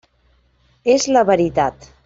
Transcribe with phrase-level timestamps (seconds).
[0.95, 1.91] És la veritat.